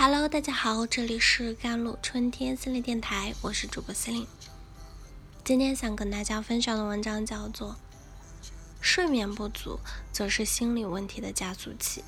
[0.00, 4.28] Hello，大家好，这里是甘露春天心理电台，我是主播司令。
[5.42, 7.72] 今天想跟大家分享的文章叫做
[8.80, 9.80] 《睡眠不足
[10.12, 12.04] 则是心理问题的加速器》。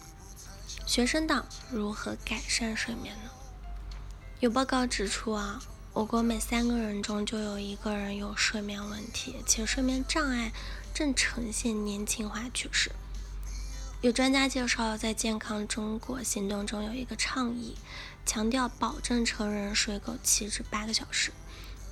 [0.89, 3.31] 学生党如何改善睡眠呢？
[4.39, 5.61] 有报告指出啊，
[5.93, 10.53] 我国每三个人中就有一个人有睡眠问题，且睡眠障碍
[10.95, 12.93] 正呈现年轻化趋势。
[14.03, 17.77] 有专家介绍，在健康中国行动中有一个倡议，
[18.25, 21.31] 强调保证成人睡够七至八个小时，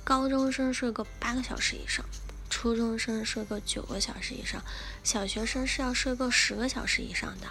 [0.03, 2.03] 高中生睡够八个小时以上，
[2.49, 4.59] 初中生睡够九个小时以上，
[5.03, 7.47] 小学生是要睡够十个小时以上的。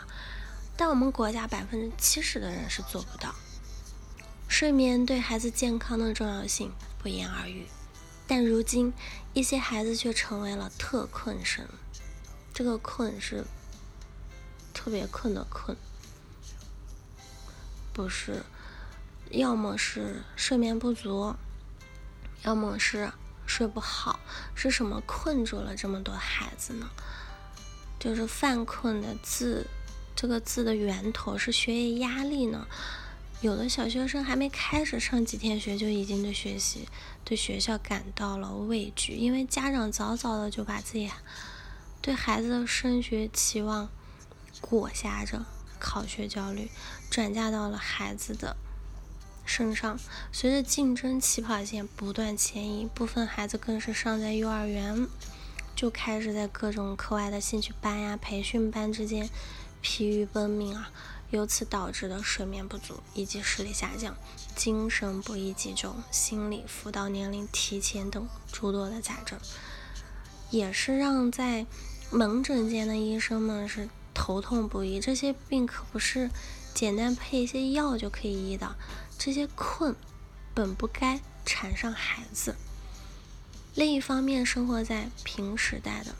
[0.77, 3.33] 但我们国家百分之七十的人是做不到。
[4.49, 7.65] 睡眠对孩子健康的重要性不言而喻，
[8.27, 8.93] 但如今
[9.35, 11.65] 一些孩子却成为了特困生。
[12.53, 13.45] 这个困是。
[14.79, 15.77] 特别困的困，
[17.93, 18.45] 不是，
[19.33, 21.35] 要么是睡眠不足，
[22.45, 23.11] 要么是
[23.45, 24.21] 睡不好，
[24.55, 26.89] 是什么困住了这么多孩子呢？
[27.99, 29.67] 就是犯困的字，
[30.15, 32.65] 这个字的源头是学业压力呢？
[33.41, 36.89] 有的小学生还没开始上几天学，就已经对学习、
[37.25, 41.11] 对学校感到了畏惧，因为家长早早的就把自己
[42.01, 43.91] 对孩子的升学期望。
[44.61, 45.47] 裹挟着
[45.79, 46.71] 考学焦虑
[47.11, 48.57] 转嫁到了孩子的
[49.45, 49.99] 身上，
[50.31, 55.07] 随着竞争起跑线不断前移，部分孩子更是尚在幼儿园
[55.75, 59.31] 就开始在各种课外的兴趣班呀、培训班之间
[59.81, 60.91] 疲于奔命啊，
[61.31, 64.15] 由此导致的睡眠不足以及视力下降、
[64.55, 69.39] 精神不易集中、心理辅导年龄提前等诸多的杂症，
[70.51, 71.65] 也是让在
[72.11, 73.89] 门诊间的医生们是。
[74.19, 76.29] 头痛不已，这些病可不是
[76.75, 78.75] 简单配一些药就可以医的。
[79.17, 79.95] 这些困
[80.53, 82.57] 本不该缠上孩子。
[83.77, 86.17] 另一方面，生活在平时代的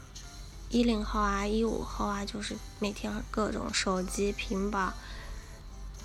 [0.69, 4.93] 一零后啊、一五后啊，就是每天各种手机、平板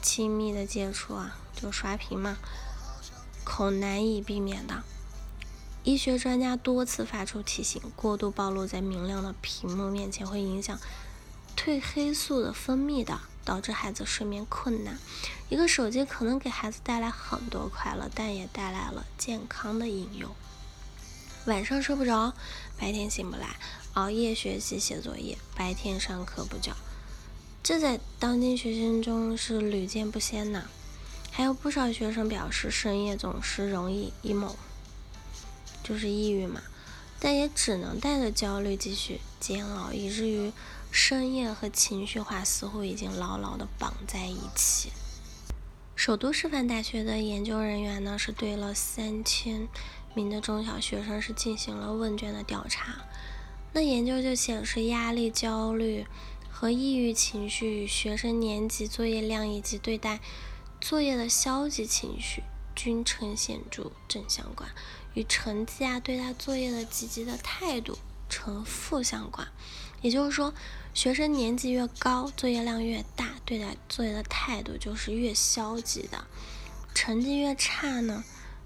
[0.03, 2.37] 亲密的接触啊，就刷屏嘛，
[3.45, 4.83] 恐难以避免的。
[5.85, 10.77] 医学专家多次发出提醒：过度暴露在明亮的屏幕面前会影响。
[11.65, 14.99] 褪黑素的分泌的，导致孩子睡眠困难。
[15.49, 20.29] 一个手机可能给孩子带来很多快乐，但也带来了健康的隐忧。
[21.47, 22.35] 晚上睡不着，
[22.79, 23.57] 白天醒不来，
[23.95, 26.77] 熬夜学习写作业，白天上课不觉，
[27.63, 30.65] 这在当今学生中是屡见不鲜呐。
[31.31, 34.53] 还有不少学生表示，深夜总是容易 emo，
[35.83, 36.61] 就是抑郁嘛。
[37.25, 40.53] 但也只能带着焦虑继续煎熬，以至于
[40.91, 44.93] 深夜和情绪化似乎已经牢牢的绑在一起。
[45.97, 49.67] 首都师范大学的研究人员呢，是对了三千
[50.13, 53.07] 名的中小学生是进行了问卷的调查。
[53.73, 56.07] 那研究就显示，压力、焦虑
[56.51, 60.21] 和抑郁情绪与学生年级、作业量以及对待
[60.79, 62.43] 作业的消极情绪
[62.75, 64.71] 均呈显著正相关。
[65.15, 67.99] 与成绩啊，对待作业的积极的态度
[68.29, 69.47] 呈负相关，
[70.03, 70.53] 也就是说，
[70.93, 76.19] 学生年纪越高，作业量越大，对待作业的态度就是越消极的；
[76.95, 78.25] 成绩越差呢，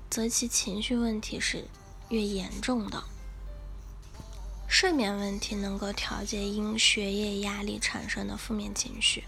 [0.09, 1.65] 则其情绪问题是
[2.09, 3.05] 越严重的。
[4.67, 9.25] 睡眠问题能够调节因学业压力产生的负面情绪。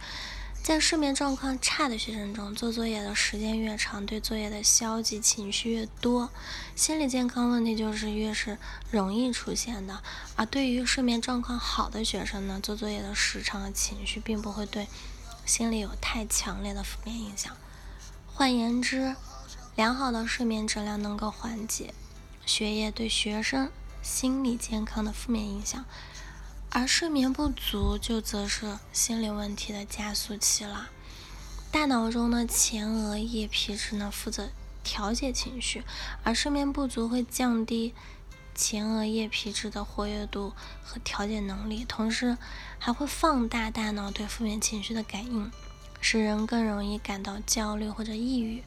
[0.63, 6.31] 在睡眠状况差的学生中，做作业的时间越长，对作业的消极情绪越多，
[6.77, 8.57] 心理健康问题就是越是
[8.91, 10.01] 容易出现的。
[10.37, 14.87] 而对于睡眠状况好的学生呢，做作业的时长和情绪并不会对
[15.45, 17.57] 心理有太强烈的负面影响。
[18.27, 19.17] 换言之，
[19.75, 21.93] 良好的睡眠质量能够缓解
[22.47, 23.71] 学业对学生
[24.03, 25.85] 心理健康的负面影响。
[26.73, 30.89] 而睡眠不足就则是心理问题的加速器了。
[31.73, 34.51] 大脑中的前额叶皮质呢负责
[34.85, 35.83] 调节情绪，
[36.23, 37.93] 而睡眠不足会降低
[38.55, 40.53] 前额叶皮质的活跃度
[40.85, 42.39] 和调节能力，同时
[42.79, 45.51] 还会放大大脑对负面情绪的感应，
[46.01, 48.63] 使人更容易感到焦虑或者抑郁。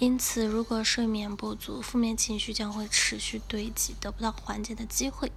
[0.00, 5.30] 因此，如果睡眠不足，负面情绪将会持续堆积，得不到缓解的机会。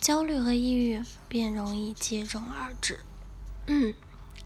[0.00, 3.00] 焦虑和抑郁便容易接踵而至。
[3.66, 3.92] 嗯，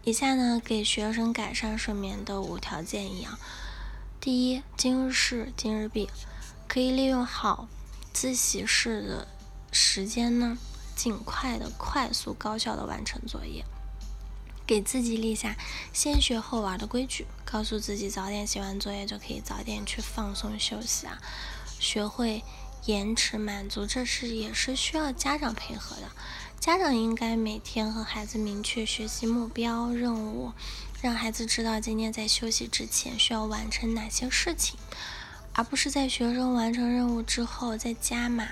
[0.03, 3.39] 以下呢给学生改善睡眠的五条建议啊。
[4.19, 6.09] 第一，今日事今日毕，
[6.67, 7.67] 可以利用好
[8.11, 9.27] 自习室的
[9.71, 10.57] 时间呢，
[10.95, 13.63] 尽快的、快速、高效的完成作业。
[14.65, 15.57] 给自己立下
[15.91, 21.21] 先学后玩的规矩，告诉自己早点写完作业就可以早点去放松休息啊。
[21.79, 22.41] 学会
[22.85, 26.03] 延迟满足，这是也是需要家长配合的。
[26.59, 30.53] 家长应该每天和孩子明确学习目标、任务，
[31.01, 34.77] 让孩子知道今天在休息之前需要完成哪些事情，
[35.53, 38.47] 而不是在学生完成任务之后再加码。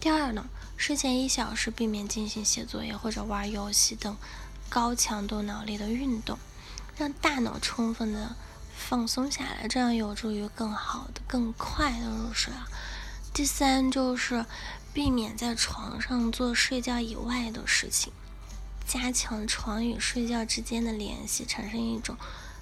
[0.00, 0.46] 第二呢，
[0.76, 4.16] 睡前一小时避免进行写作业或者玩游戏等。
[4.70, 6.38] 高强度脑力的运动，
[6.98, 8.36] 让大脑充分的
[8.76, 12.68] 放松下来，这样有助于更好的、更快的入睡啊。
[13.38, 14.44] 第三就是
[14.92, 18.12] 避免在床上做睡觉以外的事情，
[18.84, 22.16] 加强床与睡觉之间的联系，产生一种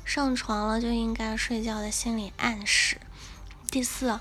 [0.05, 3.01] 上床了就应该睡觉的心理暗示。
[3.71, 4.21] 第四，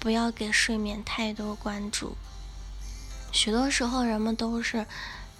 [0.00, 2.16] 不要给睡眠太多关注，
[3.30, 4.86] 许多时候人们都是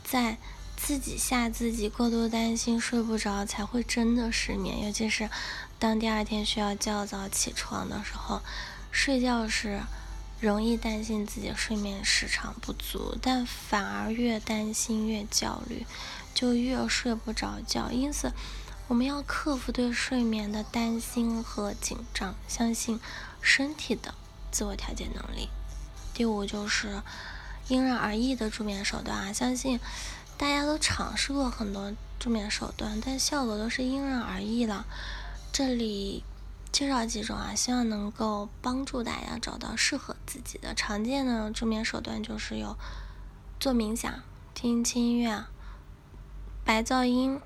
[0.04, 0.38] 在。
[0.76, 4.84] 自己吓自己，过度担心睡不着，才会真的失眠。
[4.84, 5.28] 尤其是
[5.78, 8.42] 当第二天需要较早起床的时候，
[8.92, 9.80] 睡觉时
[10.40, 15.86] 容易担心自己睡眠时长不足，但反而越担心越焦虑，
[16.34, 17.90] 就越睡不着觉。
[17.90, 18.32] 因此，
[18.88, 23.00] 我们要克服对睡眠的担心和紧张，相信
[23.40, 24.14] 身体的
[24.50, 25.48] 自我调节能力。
[26.12, 27.02] 第五就是
[27.68, 29.80] 因人而异的助眠手段啊，相信。
[30.38, 34.84] 大家都尝试过很多助眠手段，但效果都是因人而异了。
[35.50, 36.22] 这里
[36.76, 42.76] 介绍几种啊，希望能够帮助大家找到适合自己的常见的助眠手段，就是有
[43.58, 45.46] 做冥想、听轻音乐、
[46.66, 47.40] 白噪音、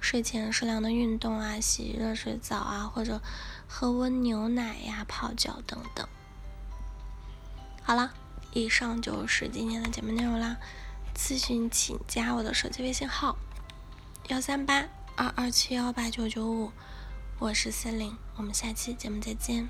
[0.00, 3.22] 睡前适量的运动啊、洗热水澡啊，或者
[3.66, 6.06] 喝温牛奶呀、泡脚等等。
[7.82, 8.12] 好了，
[8.52, 10.58] 以上就是今天的节目内容啦。
[11.16, 13.38] 咨询请加我的手机微信号：
[14.28, 16.70] 幺三八二二七幺八九九五，
[17.40, 19.68] 我是 C 琳，我们下期节目再见。